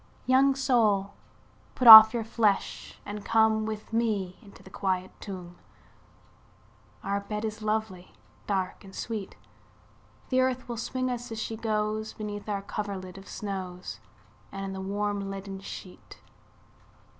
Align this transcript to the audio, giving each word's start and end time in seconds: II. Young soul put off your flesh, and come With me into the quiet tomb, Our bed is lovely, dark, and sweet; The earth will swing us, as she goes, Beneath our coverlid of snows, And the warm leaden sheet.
II. 0.01 0.07
Young 0.33 0.55
soul 0.55 1.13
put 1.75 1.87
off 1.87 2.11
your 2.11 2.23
flesh, 2.23 2.99
and 3.05 3.23
come 3.23 3.67
With 3.67 3.93
me 3.93 4.35
into 4.41 4.63
the 4.63 4.71
quiet 4.71 5.11
tomb, 5.19 5.57
Our 7.03 7.19
bed 7.19 7.45
is 7.45 7.61
lovely, 7.61 8.11
dark, 8.47 8.83
and 8.83 8.95
sweet; 8.95 9.35
The 10.29 10.41
earth 10.41 10.67
will 10.67 10.77
swing 10.77 11.11
us, 11.11 11.31
as 11.31 11.39
she 11.39 11.55
goes, 11.55 12.13
Beneath 12.13 12.49
our 12.49 12.63
coverlid 12.63 13.19
of 13.19 13.27
snows, 13.27 13.99
And 14.51 14.73
the 14.73 14.81
warm 14.81 15.29
leaden 15.29 15.59
sheet. 15.59 16.17